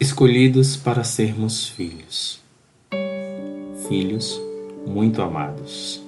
[0.00, 2.40] escolhidos para sermos filhos.
[3.86, 4.40] Filhos
[4.86, 6.02] muito amados.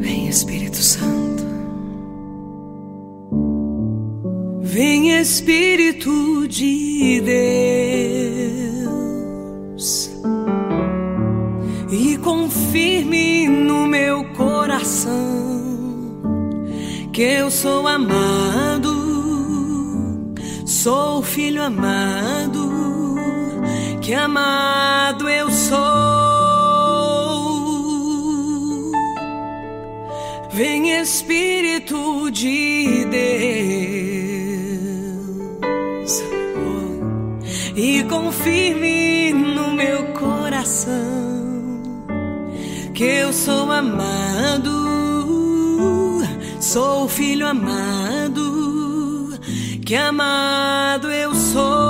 [0.00, 1.42] Vem Espírito Santo.
[4.60, 8.52] Vem Espírito de Deus
[11.90, 15.12] e confirme no meu coração
[17.12, 18.91] que eu sou amado
[20.82, 23.14] Sou filho amado,
[24.00, 25.78] que amado eu sou.
[30.50, 33.22] Vem Espírito de Deus
[37.76, 40.90] e confirme no meu coração
[42.92, 44.72] que eu sou amado,
[46.58, 48.61] sou filho amado
[49.92, 51.81] que amado eu sou.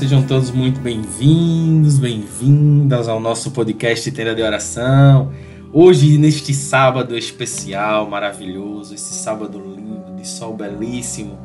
[0.00, 5.30] Sejam todos muito bem-vindos, bem-vindas ao nosso podcast Tenda de Oração.
[5.74, 11.38] Hoje, neste sábado especial, maravilhoso, esse sábado lindo, de sol belíssimo,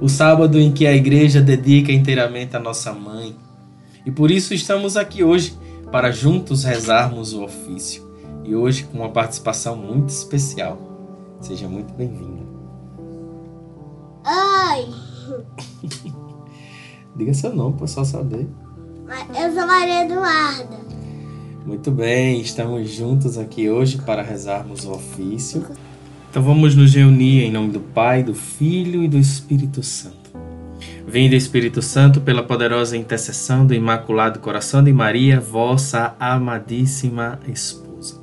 [0.00, 3.36] o sábado em que a igreja dedica inteiramente a nossa mãe.
[4.06, 5.54] E por isso estamos aqui hoje
[5.92, 8.10] para juntos rezarmos o ofício.
[8.42, 10.80] E hoje com uma participação muito especial.
[11.42, 12.42] Seja muito bem-vinda.
[14.24, 16.08] Oi!
[17.18, 18.46] Diga seu nome para pessoal saber.
[19.36, 20.78] Eu sou Maria Eduarda.
[21.66, 25.66] Muito bem, estamos juntos aqui hoje para rezarmos o ofício.
[26.30, 30.30] Então vamos nos reunir em nome do Pai, do Filho e do Espírito Santo.
[31.08, 38.22] Vinde, Espírito Santo, pela poderosa intercessão do Imaculado Coração de Maria, vossa amadíssima esposa.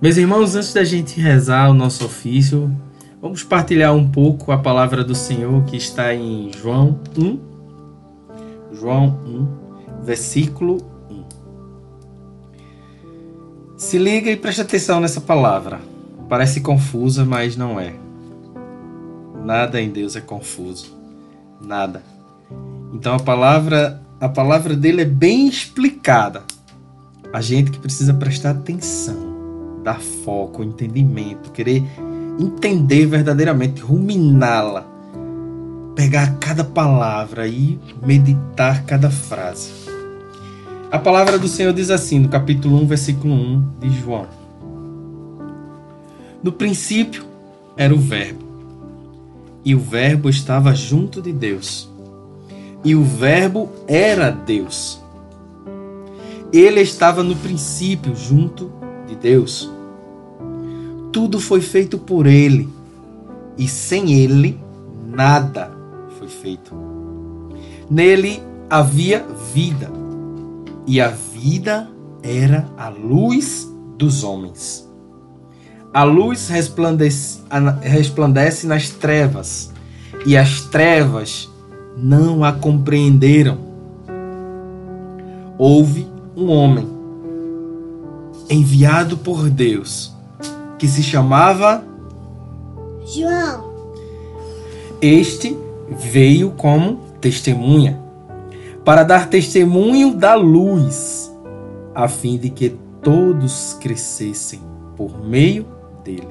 [0.00, 2.74] Meus irmãos, antes da gente rezar o nosso ofício,
[3.20, 7.55] vamos partilhar um pouco a palavra do Senhor que está em João 1,
[8.78, 10.78] João 1, versículo
[11.10, 11.24] 1.
[13.76, 15.80] Se liga e preste atenção nessa palavra.
[16.28, 17.94] Parece confusa, mas não é.
[19.44, 20.94] Nada em Deus é confuso.
[21.60, 22.02] Nada.
[22.92, 26.42] Então a palavra, a palavra dele é bem explicada.
[27.32, 31.82] A gente que precisa prestar atenção, dar foco, entendimento, querer
[32.38, 34.95] entender verdadeiramente, ruminá-la
[35.96, 39.70] pegar cada palavra e meditar cada frase.
[40.92, 44.26] A palavra do Senhor diz assim, no capítulo 1, versículo 1 de João:
[46.42, 47.24] No princípio
[47.78, 48.44] era o Verbo,
[49.64, 51.90] e o Verbo estava junto de Deus,
[52.84, 55.00] e o Verbo era Deus.
[56.52, 58.70] Ele estava no princípio junto
[59.08, 59.68] de Deus.
[61.10, 62.68] Tudo foi feito por ele,
[63.56, 64.60] e sem ele
[65.08, 65.75] nada
[66.26, 66.74] foi feito.
[67.88, 69.24] Nele havia
[69.54, 69.90] vida,
[70.86, 71.88] e a vida
[72.22, 74.86] era a luz dos homens.
[75.94, 77.40] A luz resplandece,
[77.80, 79.72] resplandece nas trevas,
[80.26, 81.48] e as trevas
[81.96, 83.58] não a compreenderam.
[85.58, 86.06] Houve
[86.36, 86.86] um homem
[88.50, 90.12] enviado por Deus
[90.78, 91.82] que se chamava
[93.06, 93.64] João.
[95.00, 95.56] Este
[95.88, 98.00] veio como testemunha,
[98.84, 101.32] para dar testemunho da luz,
[101.94, 104.60] a fim de que todos crescessem
[104.96, 105.66] por meio
[106.04, 106.28] dele.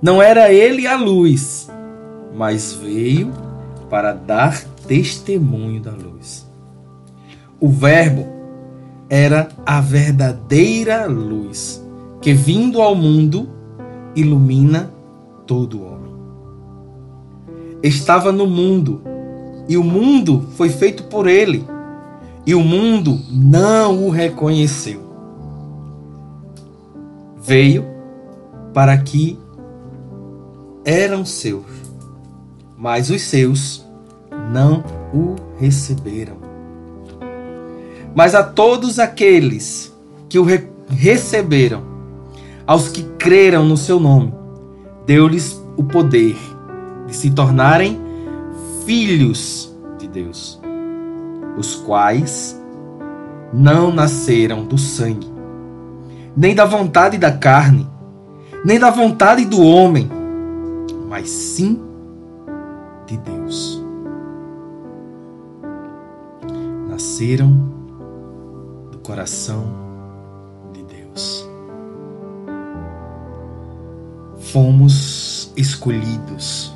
[0.00, 1.70] Não era ele a luz,
[2.34, 3.32] mas veio
[3.88, 6.46] para dar testemunho da luz.
[7.60, 8.26] O Verbo
[9.10, 11.84] era a verdadeira luz
[12.22, 13.48] que, vindo ao mundo,
[14.14, 14.90] ilumina
[15.46, 15.99] todo homem
[17.82, 19.00] estava no mundo,
[19.68, 21.64] e o mundo foi feito por ele,
[22.46, 25.00] e o mundo não o reconheceu.
[27.42, 27.84] Veio
[28.74, 29.38] para que
[30.84, 31.64] eram seus,
[32.76, 33.86] mas os seus
[34.52, 36.36] não o receberam.
[38.14, 39.94] Mas a todos aqueles
[40.28, 41.82] que o re receberam,
[42.66, 44.34] aos que creram no seu nome,
[45.06, 46.36] deu-lhes o poder
[47.10, 48.00] de se tornarem
[48.86, 50.60] filhos de Deus,
[51.58, 52.58] os quais
[53.52, 55.28] não nasceram do sangue,
[56.36, 57.90] nem da vontade da carne,
[58.64, 60.08] nem da vontade do homem,
[61.08, 61.82] mas sim
[63.06, 63.84] de Deus.
[66.88, 67.50] Nasceram
[68.92, 69.64] do coração
[70.72, 71.48] de Deus.
[74.52, 76.72] Fomos escolhidos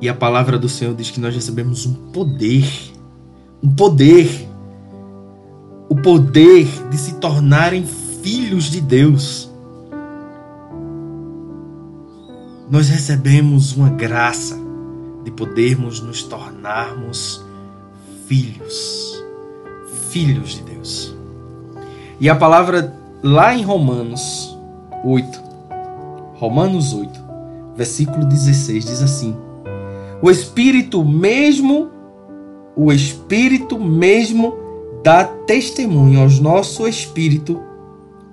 [0.00, 2.64] e a palavra do Senhor diz que nós recebemos um poder,
[3.62, 4.48] um poder,
[5.88, 7.84] o poder de se tornarem
[8.22, 9.50] filhos de Deus.
[12.70, 14.56] Nós recebemos uma graça
[15.24, 17.44] de podermos nos tornarmos
[18.26, 19.24] filhos,
[20.10, 21.16] filhos de Deus.
[22.20, 24.56] E a palavra lá em Romanos
[25.04, 25.42] 8,
[26.36, 27.10] Romanos 8,
[27.74, 29.47] versículo 16 diz assim:
[30.20, 31.90] o Espírito mesmo,
[32.76, 34.54] o Espírito mesmo
[35.02, 37.60] dá testemunho ao nosso espírito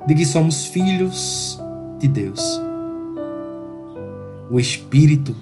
[0.08, 1.60] de que somos filhos
[2.00, 2.62] de Deus.
[4.50, 5.36] O Espírito,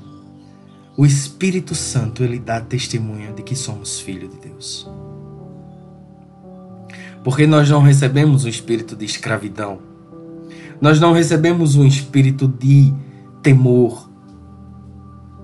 [0.98, 4.90] o Espírito Santo, ele dá testemunho de que somos filhos de Deus.
[7.24, 9.80] Porque nós não recebemos o espírito de escravidão.
[10.82, 12.94] Nós não recebemos um espírito de
[13.42, 14.03] temor,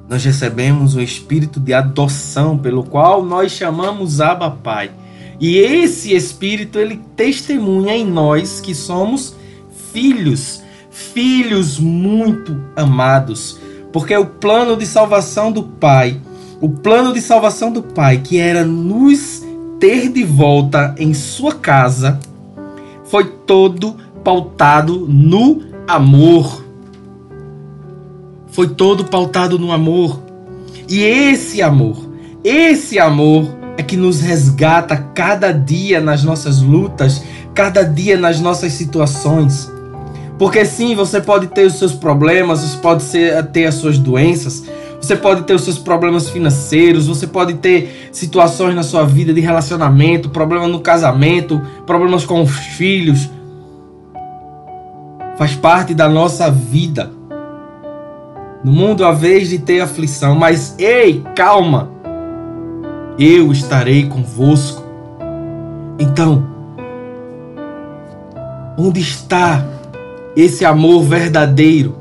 [0.10, 4.89] nós recebemos o espírito de adoção, pelo qual nós chamamos Abba Pai.
[5.39, 9.36] E esse espírito ele testemunha em nós que somos
[9.94, 13.60] filhos, filhos muito amados,
[13.94, 16.20] porque o plano de salvação do Pai,
[16.60, 19.44] o plano de salvação do Pai, que era nos
[19.80, 22.20] ter de volta em sua casa,
[23.06, 26.69] foi todo pautado no amor
[28.51, 30.22] foi todo pautado no amor.
[30.88, 32.10] E esse amor,
[32.44, 38.74] esse amor é que nos resgata cada dia nas nossas lutas, cada dia nas nossas
[38.74, 39.72] situações.
[40.38, 43.03] Porque sim, você pode ter os seus problemas, você pode
[43.51, 44.63] ter as suas doenças,
[45.00, 49.41] você pode ter os seus problemas financeiros, você pode ter situações na sua vida de
[49.41, 53.29] relacionamento, problema no casamento, problemas com os filhos.
[55.38, 57.19] Faz parte da nossa vida.
[58.63, 61.89] No mundo há vez de ter aflição, mas ei, calma.
[63.18, 64.84] Eu estarei convosco.
[65.98, 66.46] Então,
[68.78, 69.66] onde está
[70.36, 71.96] esse amor verdadeiro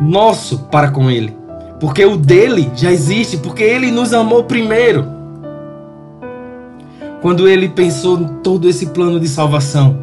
[0.00, 1.36] nosso para com ele?
[1.78, 5.06] Porque o dele já existe, porque ele nos amou primeiro.
[7.22, 9.98] Quando ele pensou em todo esse plano de salvação,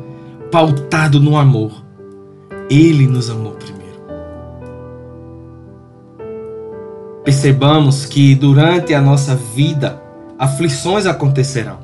[0.52, 1.72] pautado no amor,
[2.70, 3.77] ele nos amou primeiro.
[7.28, 10.02] Percebamos que durante a nossa vida
[10.40, 11.78] aflições acontecerão.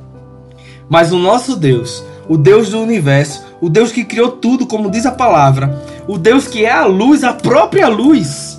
[0.88, 5.05] Mas o nosso Deus, o Deus do universo, o Deus que criou tudo, como diz
[5.05, 8.57] a palavra, o Deus que é a luz, a própria luz,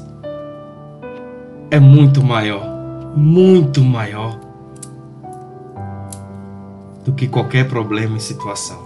[1.70, 2.62] é muito maior,
[3.16, 4.38] muito maior
[7.02, 8.76] do que qualquer problema e situação.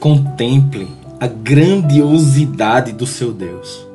[0.00, 3.86] Contemple a grandiosidade do seu Deus.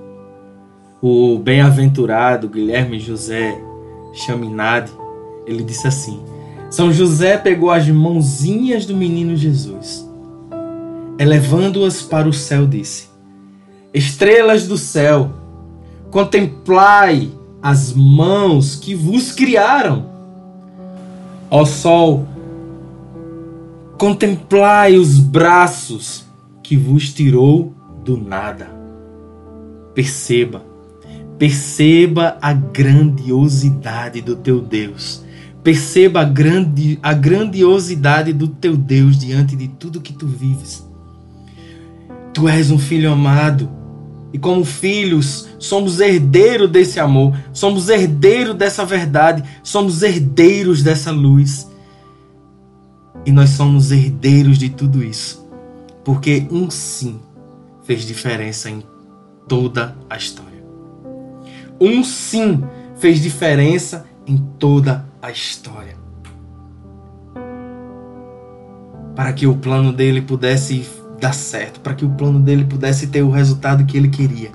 [1.01, 3.59] O bem-aventurado Guilherme José
[4.13, 4.91] Chaminade,
[5.45, 6.19] ele disse assim:
[6.69, 10.07] São José pegou as mãozinhas do menino Jesus,
[11.19, 13.09] elevando-as para o céu, disse:
[13.93, 15.31] Estrelas do céu,
[16.09, 17.29] contemplai
[17.61, 20.09] as mãos que vos criaram.
[21.51, 22.25] Ó sol,
[23.97, 26.30] contemplai os braços
[26.71, 28.69] que vos tirou do nada.
[29.93, 30.65] Perceba,
[31.37, 35.21] perceba a grandiosidade do teu Deus.
[35.61, 40.87] Perceba a, grande, a grandiosidade do teu Deus diante de tudo que tu vives.
[42.33, 43.69] Tu és um filho amado
[44.31, 51.69] e como filhos, somos herdeiros desse amor, somos herdeiros dessa verdade, somos herdeiros dessa luz.
[53.25, 55.40] E nós somos herdeiros de tudo isso,
[56.03, 57.19] porque um sim
[57.83, 58.83] fez diferença em
[59.47, 60.63] toda a história.
[61.79, 62.63] Um sim
[62.97, 65.95] fez diferença em toda a história.
[69.15, 70.87] Para que o plano dele pudesse
[71.19, 74.51] dar certo, para que o plano dele pudesse ter o resultado que ele queria.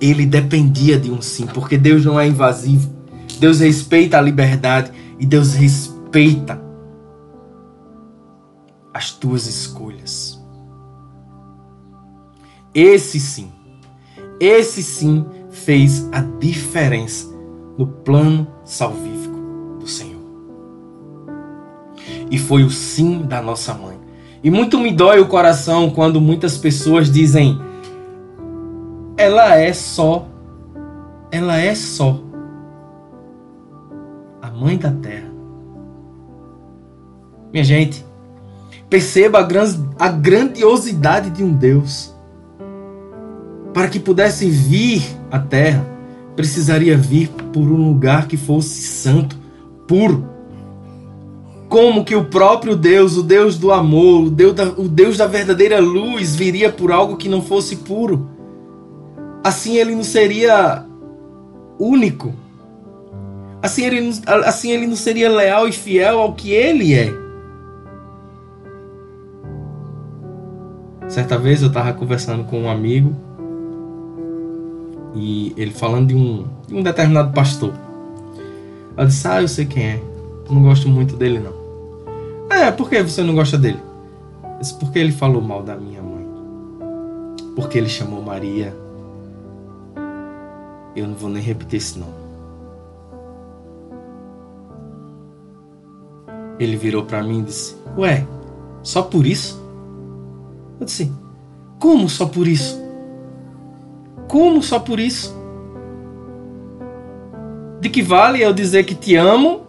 [0.00, 2.90] Ele dependia de um sim, porque Deus não é invasivo.
[3.38, 6.60] Deus respeita a liberdade e Deus respeita
[8.92, 10.31] as tuas escolhas.
[12.74, 13.52] Esse sim,
[14.40, 17.30] esse sim fez a diferença
[17.76, 19.38] no plano salvífico
[19.78, 20.22] do Senhor.
[22.30, 23.98] E foi o sim da nossa mãe.
[24.42, 27.60] E muito me dói o coração quando muitas pessoas dizem:
[29.16, 30.26] ela é só,
[31.30, 32.20] ela é só
[34.40, 35.30] a mãe da terra.
[37.52, 38.04] Minha gente,
[38.88, 39.66] perceba a, gran
[39.98, 42.11] a grandiosidade de um Deus.
[43.72, 45.86] Para que pudesse vir à terra,
[46.36, 49.36] precisaria vir por um lugar que fosse santo,
[49.86, 50.32] puro
[51.72, 55.26] como que o próprio Deus, o Deus do amor, o Deus da, o Deus da
[55.26, 58.28] verdadeira luz, viria por algo que não fosse puro.
[59.42, 60.84] Assim ele não seria
[61.78, 62.34] único.
[63.62, 64.12] Assim ele,
[64.44, 67.10] assim ele não seria leal e fiel ao que ele é.
[71.08, 73.16] Certa vez eu estava conversando com um amigo
[75.14, 77.72] e ele falando de um, de um determinado pastor.
[78.96, 80.02] Eu disse: Ah, eu sei quem é.
[80.50, 81.62] não gosto muito dele, não.
[82.50, 83.80] É, por que você não gosta dele?
[84.60, 86.26] Isso porque ele falou mal da minha mãe.
[87.56, 88.74] Porque ele chamou Maria.
[90.94, 92.12] Eu não vou nem repetir esse nome.
[96.58, 98.26] Ele virou para mim e disse: Ué,
[98.82, 99.60] só por isso?
[100.78, 101.10] Eu disse:
[101.78, 102.81] Como só por isso?
[104.32, 105.36] Como só por isso?
[107.82, 109.60] De que vale eu dizer que te amo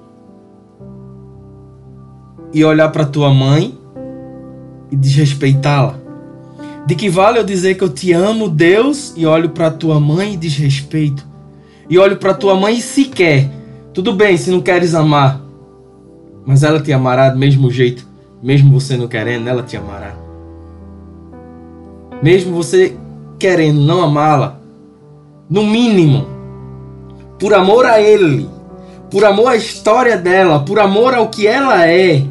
[2.54, 3.78] e olhar para tua mãe
[4.90, 5.96] e desrespeitá-la?
[6.88, 10.36] De que vale eu dizer que eu te amo, Deus, e olho para tua mãe
[10.36, 11.28] e desrespeito?
[11.90, 13.50] E olho para tua mãe e sequer.
[13.94, 15.42] Tudo bem se não queres amar,
[16.46, 18.08] mas ela te amará do mesmo jeito,
[18.42, 20.16] mesmo você não querendo, ela te amará.
[22.22, 22.96] Mesmo você
[23.44, 24.58] querendo não amá-la,
[25.50, 26.26] no mínimo,
[27.38, 28.50] por amor a ele,
[29.12, 32.24] por amor à história dela, por amor ao que ela é,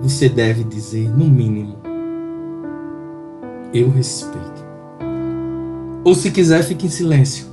[0.00, 1.74] você deve dizer, no mínimo,
[3.74, 4.64] eu respeito.
[6.04, 7.44] Ou se quiser, fique em silêncio.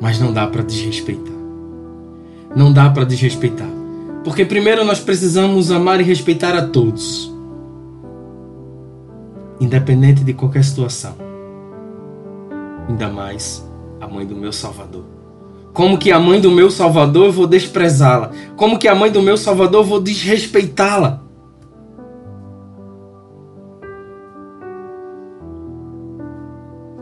[0.00, 1.36] Mas não dá para desrespeitar.
[2.56, 3.68] Não dá para desrespeitar.
[4.24, 7.35] Porque primeiro nós precisamos amar e respeitar a todos.
[9.60, 11.14] Independente de qualquer situação.
[12.88, 13.66] Ainda mais
[14.00, 15.04] a mãe do meu Salvador.
[15.72, 18.30] Como que a mãe do meu Salvador eu vou desprezá-la?
[18.56, 21.22] Como que a mãe do meu Salvador eu vou desrespeitá-la?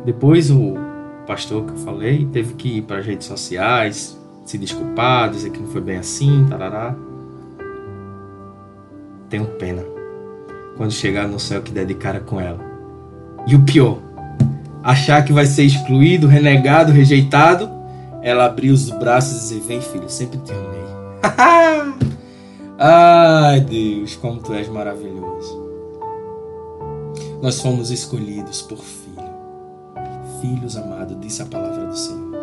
[0.05, 0.75] Depois o
[1.27, 5.61] pastor que eu falei teve que ir para as redes sociais, se desculpar, dizer que
[5.61, 6.95] não foi bem assim, tarará.
[9.31, 9.94] Tenho pena.
[10.77, 12.59] Quando chegar no céu que der de cara com ela.
[13.47, 13.99] E o pior,
[14.83, 17.71] achar que vai ser excluído, renegado, rejeitado,
[18.23, 20.85] ela abrir os braços e dizer: Vem, filho, sempre te amei.
[22.79, 25.63] Ai, Deus, como tu és maravilhoso.
[27.41, 29.15] Nós fomos escolhidos por filho.
[30.41, 32.35] Filhos amados, disse a palavra do Senhor.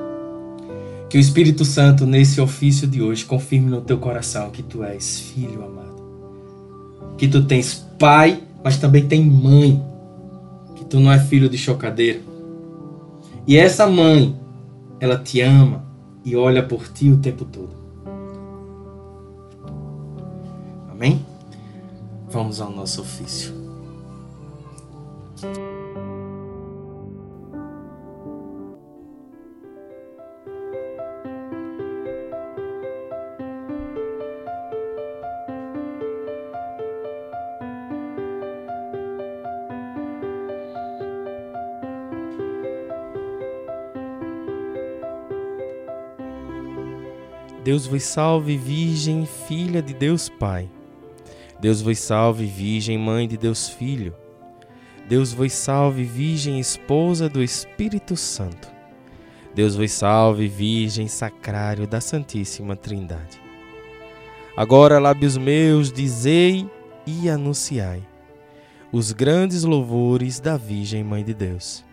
[1.10, 5.20] Que o Espírito Santo, nesse ofício de hoje, confirme no teu coração que tu és
[5.20, 6.02] filho amado.
[7.18, 9.80] Que tu tens pai, mas também tem mãe.
[10.76, 12.20] Que tu não é filho de chocadeira.
[13.46, 14.36] E essa mãe,
[15.00, 15.86] ela te ama
[16.26, 17.70] e olha por ti o tempo todo.
[20.90, 21.24] Amém?
[22.28, 23.54] Vamos ao nosso ofício.
[47.72, 50.70] Deus vos salve, Virgem, filha de Deus Pai.
[51.62, 54.14] Deus vos salve, Virgem, mãe de Deus Filho.
[55.08, 58.68] Deus vos salve, Virgem, esposa do Espírito Santo.
[59.56, 63.42] Deus vos salve, Virgem, sacrário da Santíssima Trindade.
[64.58, 66.70] Agora, lábios meus, dizei
[67.08, 68.06] e anunciai
[68.92, 71.86] os grandes louvores da Virgem Mãe de Deus.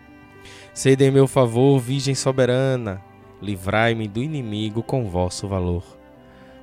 [0.74, 3.00] Sede em meu favor, Virgem soberana,
[3.40, 5.84] livrai-me do inimigo com vosso valor.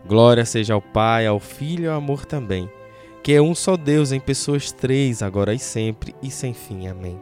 [0.08, 2.70] Glória seja ao Pai, ao Filho e ao amor também,
[3.24, 6.88] que é um só Deus em pessoas três, agora e sempre e sem fim.
[6.88, 7.20] Amém.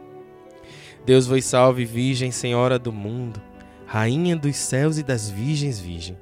[1.06, 3.40] Deus vos salve, Virgem, Senhora do mundo,
[3.86, 6.16] Rainha dos céus e das virgens, Virgem.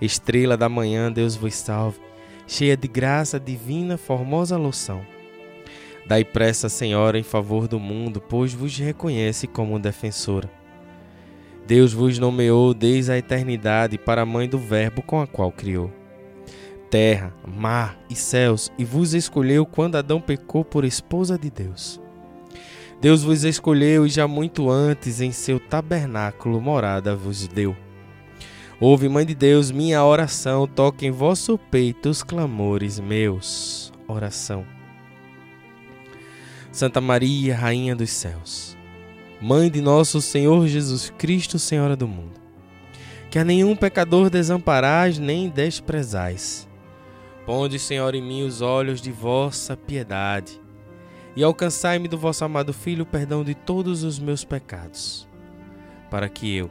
[0.00, 1.98] Estrela da manhã, Deus vos salve,
[2.46, 5.04] cheia de graça divina, formosa loção.
[6.06, 10.57] Dai pressa, Senhora, em favor do mundo, pois vos reconhece como defensora.
[11.68, 15.92] Deus vos nomeou desde a eternidade para a mãe do Verbo com a qual criou.
[16.90, 22.00] Terra, mar e céus, e vos escolheu quando Adão pecou por esposa de Deus.
[23.02, 27.76] Deus vos escolheu e já muito antes em seu tabernáculo morada vos deu.
[28.80, 33.92] Ouve, Mãe de Deus, minha oração, toque em vosso peito os clamores meus.
[34.08, 34.64] Oração.
[36.72, 38.77] Santa Maria, Rainha dos céus
[39.40, 42.40] Mãe de nosso Senhor Jesus Cristo, Senhora do mundo.
[43.30, 46.68] Que a nenhum pecador desamparais nem desprezais.
[47.46, 50.60] Ponde, Senhor, em mim os olhos de vossa piedade
[51.36, 55.28] e alcançai-me do vosso amado Filho o perdão de todos os meus pecados,
[56.10, 56.68] para que eu,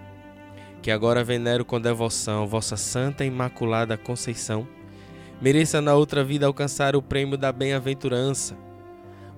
[0.81, 4.67] que agora venero com devoção vossa Santa e Imaculada Conceição,
[5.41, 8.57] mereça na outra vida alcançar o prêmio da bem-aventurança,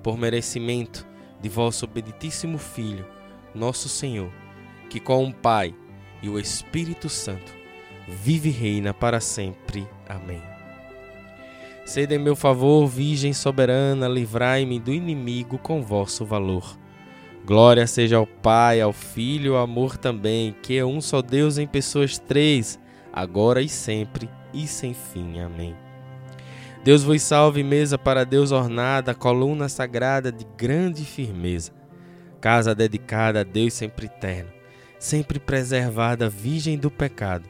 [0.02, 1.08] por merecimento
[1.39, 3.06] de vosso obeditíssimo Filho,
[3.60, 4.32] nosso Senhor,
[4.89, 5.76] que com o Pai
[6.24, 7.54] e o Espírito Santo
[8.08, 9.86] vive e reina para sempre.
[10.08, 10.41] Amém.
[11.86, 16.78] Sede em meu favor, Virgem soberana, livrai-me do inimigo com vosso valor.
[17.45, 21.67] Glória seja ao Pai, ao Filho, ao amor também, que é um só Deus em
[21.67, 22.80] pessoas três,
[23.12, 25.39] agora e sempre e sem fim.
[25.39, 25.76] Amém.
[26.84, 31.79] Deus vos salve, mesa para Deus ornada, coluna sagrada de grande firmeza
[32.39, 34.49] casa dedicada a Deus sempre eterno,
[34.97, 37.47] sempre preservada, virgem do pecado.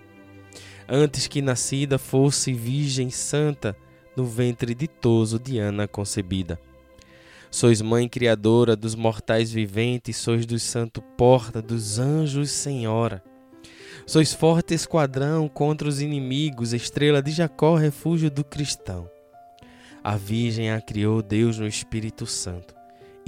[0.87, 3.75] Antes que nascida fosse virgem santa,
[4.15, 6.59] no ventre ditoso de Ana concebida.
[7.51, 13.23] Sois mãe criadora dos mortais viventes, sois do santo porta dos anjos, Senhora.
[14.05, 19.09] Sois forte esquadrão contra os inimigos, estrela de Jacó, refúgio do cristão.
[20.03, 22.78] A Virgem a criou Deus no Espírito Santo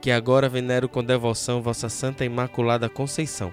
[0.00, 3.52] que agora venero com devoção vossa Santa Imaculada Conceição.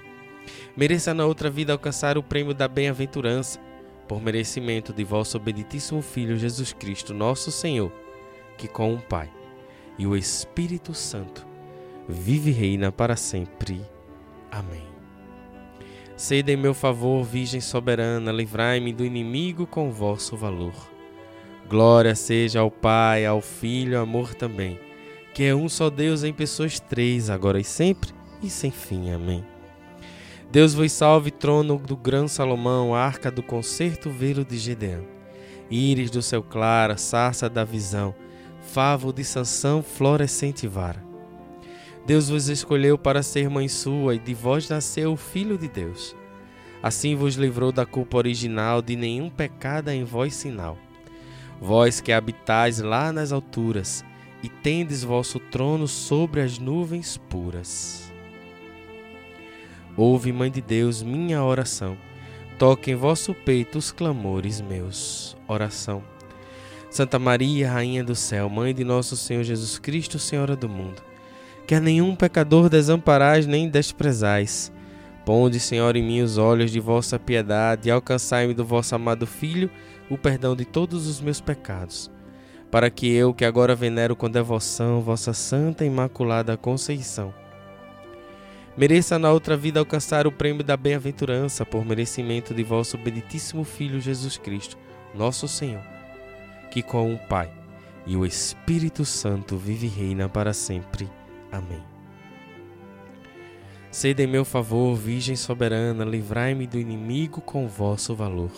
[0.76, 3.60] Mereça na outra vida alcançar o prêmio da bem-aventurança,
[4.08, 7.92] por merecimento de vosso obeditíssimo Filho Jesus Cristo, nosso Senhor,
[8.58, 9.32] que com o Pai
[9.98, 11.48] e o Espírito Santo
[12.10, 13.82] vive e reina para sempre.
[14.52, 14.84] Amém.
[16.18, 20.74] Sede em meu favor, Virgem soberana, livrai-me do inimigo com vosso valor.
[21.70, 24.90] Glória seja ao Pai, ao Filho, amor também
[25.34, 29.12] que é um só Deus em pessoas três, agora e sempre e sem fim.
[29.12, 29.44] Amém.
[30.52, 35.06] Deus vos salve, trono do grão Salomão, arca do concerto, velo de Gedeão,
[35.70, 38.13] íris do céu claro, sarça da visão,
[38.62, 41.02] favo de Sansão, florescente vara.
[42.06, 46.15] Deus vos escolheu para ser mãe sua, e de vós nasceu o Filho de Deus.
[46.84, 50.78] Assim vos livrou da culpa original, de nenhum pecado em vós sinal.
[51.62, 54.04] Vós que habitais lá nas alturas,
[54.43, 58.12] e tendes vosso trono sobre as nuvens puras.
[59.95, 61.97] Ouve, Mãe de Deus, minha oração.
[62.58, 65.36] Toque em vosso peito os clamores meus.
[65.47, 66.04] Oração.
[66.89, 71.01] Santa Maria, Rainha do céu, Mãe de nosso Senhor Jesus Cristo, Senhora do mundo,
[71.67, 74.71] que a nenhum pecador desamparais nem desprezais.
[75.25, 79.69] Ponde, Senhor, em mim os olhos de vossa piedade e alcançai-me do vosso amado Filho
[80.10, 82.12] o perdão de todos os meus pecados
[82.72, 87.34] para que eu, que agora venero com devoção vossa Santa Imaculada Conceição,
[88.78, 94.00] mereça na outra vida alcançar o prêmio da bem-aventurança por merecimento de vosso benditíssimo Filho
[94.00, 94.78] Jesus Cristo,
[95.14, 95.84] nosso Senhor,
[96.72, 97.52] que com o Pai
[98.08, 101.10] e o Espírito Santo vive e reina para sempre.
[101.52, 101.84] Amém.
[103.92, 108.52] Sede em meu favor, Virgem soberana, livrai-me do inimigo com vosso valor.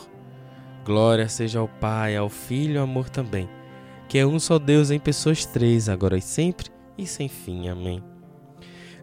[0.86, 3.50] Glória seja ao Pai, ao Filho e ao amor também
[4.14, 7.68] que é um só Deus em pessoas três, agora e sempre e sem fim.
[7.68, 8.00] Amém.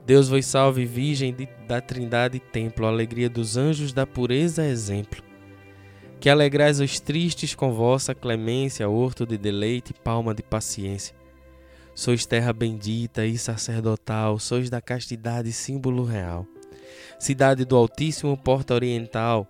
[0.07, 1.35] Deus vos salve, Virgem
[1.67, 5.21] da Trindade e Templo, alegria dos anjos, da pureza exemplo.
[6.21, 11.13] Que alegrais os tristes com vossa clemência, horto de deleite, palma de paciência.
[11.93, 16.47] Sois terra bendita e sacerdotal, sois da castidade símbolo real.
[17.19, 19.49] Cidade do Altíssimo, porta oriental,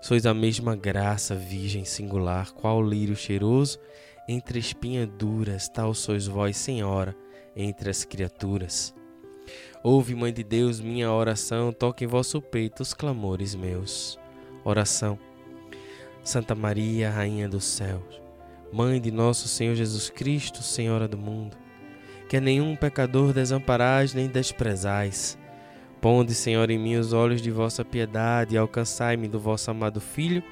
[0.00, 3.80] sois a mesma graça, Virgem singular, qual lírio cheiroso
[4.28, 7.16] entre espinhas duras, tal sois vós, Senhora,
[7.56, 8.94] entre as criaturas.
[9.82, 14.18] Ouve, Mãe de Deus, minha oração, toque em vosso peito os clamores meus.
[14.64, 15.18] Oração.
[16.22, 18.22] Santa Maria, Rainha dos céus,
[18.72, 21.56] Mãe de nosso Senhor Jesus Cristo, Senhora do mundo,
[22.28, 25.36] que a nenhum pecador desamparais nem desprezais.
[26.00, 30.42] Ponde, Senhor, em mim os olhos de vossa piedade e alcançai-me do vosso amado Filho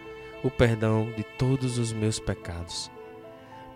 [0.43, 2.91] o perdão de todos os meus pecados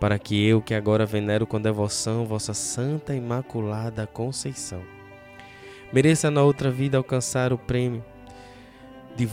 [0.04, 4.82] para que eu, que agora venero com devoção vossa Santa Imaculada Conceição,
[5.90, 8.04] mereça na outra vida alcançar o prêmio
[9.16, 9.26] de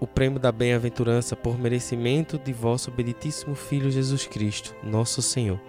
[0.00, 5.60] o prêmio da bem-aventurança por merecimento de vosso benditíssimo Filho Jesus Cristo, nosso Senhor,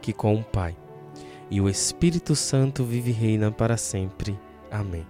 [0.00, 0.76] que com o Pai
[1.50, 4.38] e o Espírito Santo vive e reina para sempre.
[4.70, 5.04] Amém.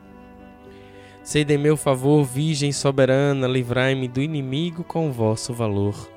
[1.22, 6.15] Sede em meu favor, Virgem soberana, livrai-me do inimigo com vosso valor.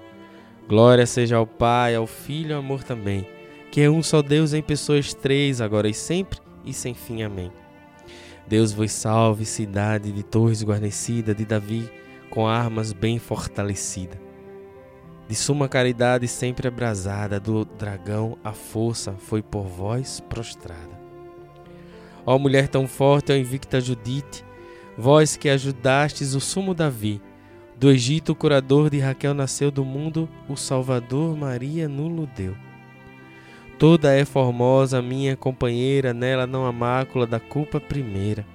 [0.69, 3.25] Glória seja ao Pai, ao Filho e ao amor também,
[3.71, 7.23] que é um só Deus em pessoas três, agora e sempre e sem fim.
[7.23, 7.51] Amém.
[8.47, 11.89] Deus vos salve, cidade de torres guarnecida, de Davi,
[12.29, 14.21] com armas bem fortalecida.
[15.27, 20.99] De suma caridade sempre abrasada, do dragão a força foi por vós prostrada.
[22.23, 24.45] Ó mulher tão forte, ó invicta Judite,
[24.95, 27.19] vós que ajudastes o sumo Davi,
[27.79, 32.53] do Egito, o curador de Raquel nasceu do mundo, o Salvador Maria nulo deu.
[33.77, 38.45] Toda é formosa, minha companheira, nela não há mácula da culpa primeira.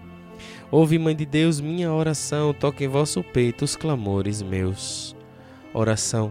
[0.71, 5.17] Ouve, Mãe de Deus, minha oração, toque em vosso peito os clamores meus.
[5.73, 6.31] Oração.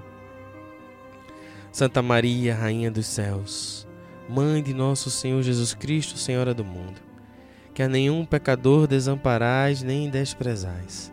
[1.72, 3.88] Santa Maria, Rainha dos céus,
[4.30, 7.02] Mãe de nosso Senhor Jesus Cristo, Senhora do mundo,
[7.74, 11.13] que a nenhum pecador desamparais nem desprezais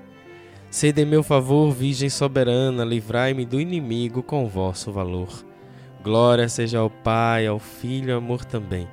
[0.71, 5.45] Sede meu favor, Virgem soberana, livrai-me do inimigo com vosso valor.
[6.01, 8.87] Glória seja ao Pai, ao Filho e ao amor também,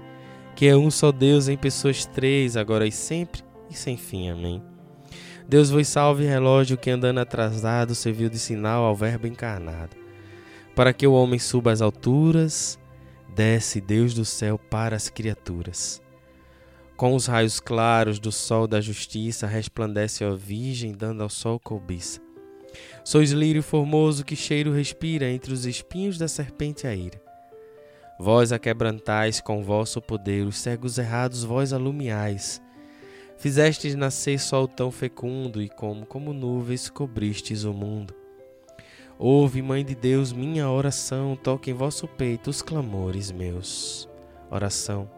[0.57, 4.29] que é um só Deus em pessoas três, agora e sempre e sem fim.
[4.29, 4.61] Amém.
[5.49, 9.97] Deus vos salve, relógio que andando atrasado serviu de sinal ao Verbo encarnado.
[10.75, 12.77] Para que o homem suba às alturas,
[13.37, 16.03] desce Deus do céu para as criaturas.
[16.99, 22.21] Com os raios claros do sol da justiça resplandece a Virgem, dando ao sol cobiça.
[23.05, 27.23] Sois lírio formoso que cheiro respira entre os espinhos da serpente a ira.
[28.19, 32.61] Vós a quebrantais com vosso poder, os cegos errados vós alumiais.
[33.37, 38.13] Fizestes nascer sol tão fecundo e como, como nuvens, cobristes o mundo.
[39.17, 44.09] Ouve, Mãe de Deus, minha oração, toque em vosso peito os clamores meus.
[44.51, 45.18] Oração.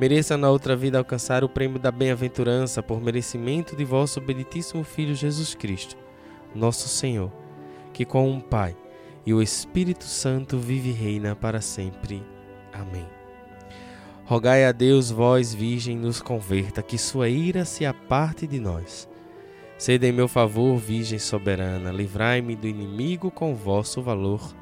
[0.00, 5.14] mereça na outra vida alcançar o prêmio da bem-aventurança por merecimento de vosso benditíssimo Filho
[5.14, 5.96] Jesus Cristo,
[6.54, 7.30] nosso Senhor,
[7.92, 8.74] que com o Pai
[9.26, 12.22] e o Espírito Santo vive e reina para sempre.
[12.72, 13.06] Amém.
[14.24, 19.10] Rogai a Deus, vós, Virgem, nos converta, que sua ira se aparte de nós
[19.80, 24.54] Sede em meu favor, Virgem soberana, livrai-me do inimigo com vosso valor.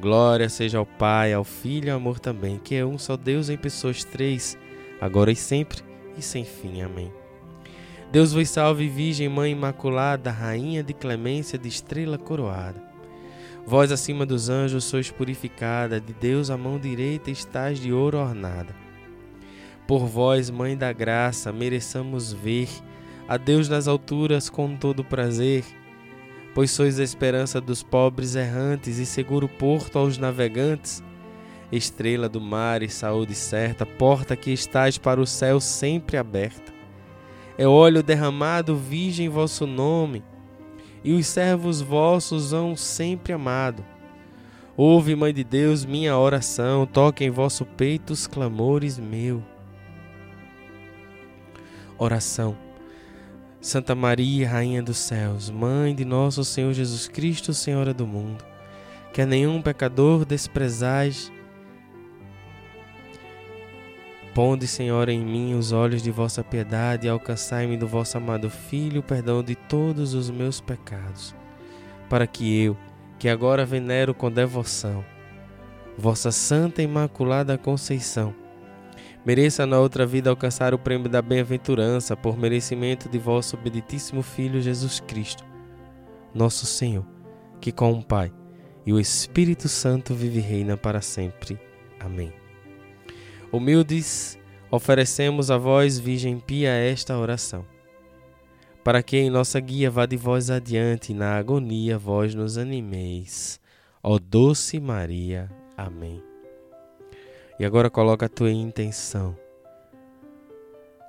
[0.00, 3.48] Glória seja ao Pai, ao Filho e ao amor também, que é um só Deus
[3.48, 4.56] em pessoas três,
[5.00, 5.78] agora e sempre
[6.16, 6.82] e sem fim.
[6.82, 7.12] Amém.
[8.10, 12.82] Deus vos salve, Virgem Mãe Imaculada, Rainha de clemência, de estrela coroada.
[13.66, 18.74] Vós acima dos anjos sois purificada, de Deus a mão direita estás de ouro ornada.
[19.86, 22.68] Por vós, Mãe da Graça, mereçamos ver
[23.28, 25.64] a Deus nas alturas com todo prazer,
[26.58, 31.04] pois sois a esperança dos pobres errantes e seguro porto aos navegantes,
[31.70, 36.72] estrela do mar e saúde certa, porta que estás para o céu sempre aberta.
[37.56, 40.24] É óleo derramado, virgem vosso nome,
[41.04, 43.84] e os servos vossos hão sempre amado.
[44.76, 49.44] Ouve, Mãe de Deus, minha oração, toque em vosso peito os clamores meu.
[51.96, 52.67] Oração
[53.60, 58.44] Santa Maria, Rainha dos céus, Mãe de nosso Senhor Jesus Cristo, Senhora do mundo,
[59.12, 61.32] que a nenhum pecador desprezais.
[64.32, 69.00] Ponde, Senhora, em mim os olhos de vossa piedade e alcançai-me do vosso amado Filho
[69.00, 71.34] o perdão de todos os meus pecados,
[72.08, 72.76] para que eu,
[73.18, 75.04] que agora venero com devoção,
[75.96, 78.32] vossa Santa Imaculada Conceição,
[79.24, 84.60] mereça na outra vida alcançar o prêmio da bem-aventurança por merecimento de vosso benditíssimo Filho
[84.60, 85.44] Jesus Cristo,
[86.34, 87.06] nosso Senhor,
[87.60, 88.32] que com o Pai
[88.86, 91.58] e o Espírito Santo vive e reina para sempre.
[92.00, 92.32] Amém.
[93.52, 94.38] Humildes,
[94.70, 97.64] oferecemos a vós, Virgem Pia, esta oração.
[98.82, 103.60] Para que em nossa guia vá de vós adiante, na agonia vós nos animeis.
[104.02, 105.50] Ó doce Maria.
[105.76, 106.27] Amém.
[107.58, 109.36] E agora coloca a tua intenção.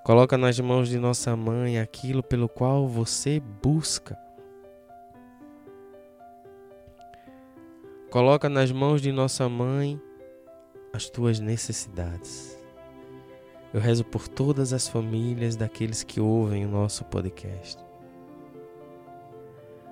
[0.03, 4.17] Coloca nas mãos de nossa mãe aquilo pelo qual você busca.
[8.09, 10.01] Coloca nas mãos de nossa mãe
[10.91, 12.57] as tuas necessidades.
[13.71, 17.77] Eu rezo por todas as famílias daqueles que ouvem o nosso podcast.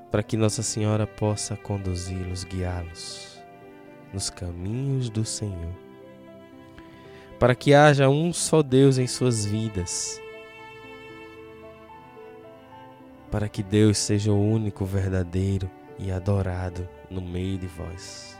[0.10, 3.40] Para que Nossa Senhora possa conduzi-los, guiá-los
[4.12, 5.87] nos caminhos do Senhor
[7.40, 10.22] para que haja um só Deus em suas vidas,
[13.30, 15.70] para que Deus seja o único verdadeiro
[16.00, 18.38] e adorado no meio de vós.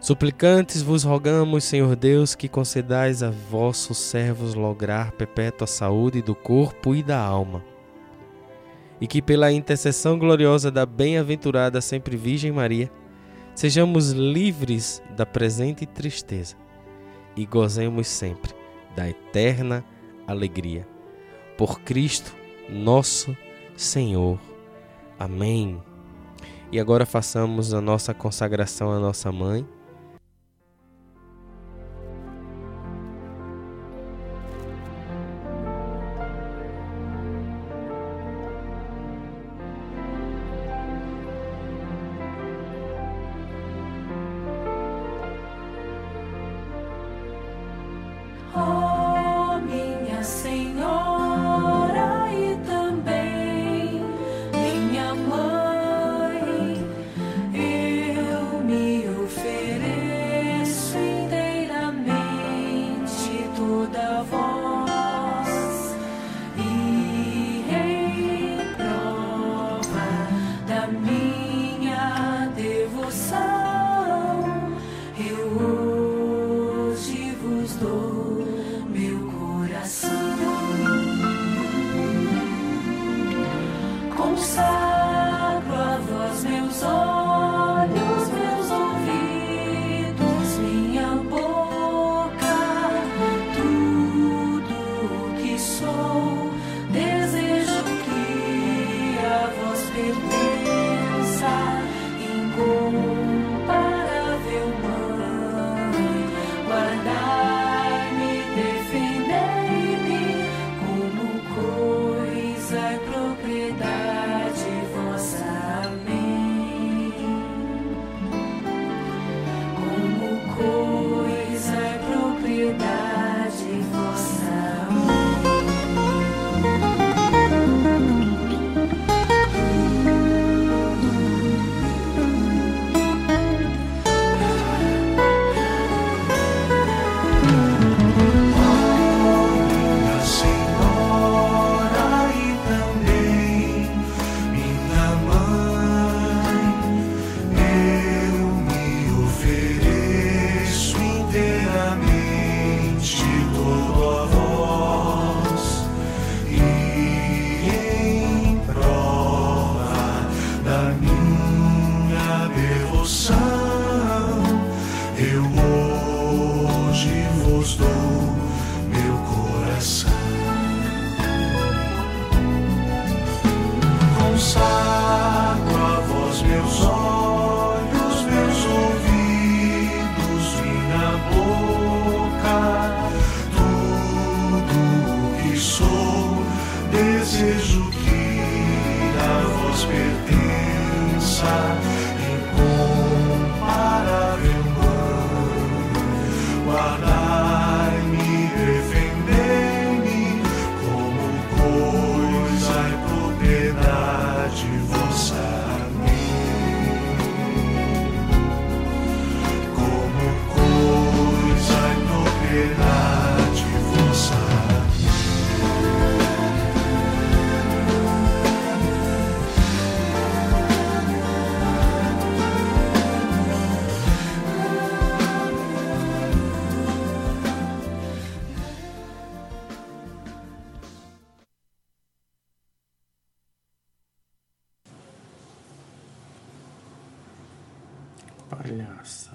[0.00, 6.94] Suplicantes vos rogamos, Senhor Deus, que concedais a vossos servos lograr perpétua saúde do corpo
[6.94, 7.64] e da alma,
[9.00, 12.88] e que pela intercessão gloriosa da bem-aventurada sempre Virgem Maria,
[13.56, 16.54] Sejamos livres da presente tristeza
[17.34, 18.54] e gozemos sempre
[18.94, 19.82] da eterna
[20.26, 20.86] alegria.
[21.56, 22.36] Por Cristo,
[22.68, 23.34] nosso
[23.74, 24.38] Senhor.
[25.18, 25.82] Amém.
[26.70, 29.66] E agora façamos a nossa consagração à nossa mãe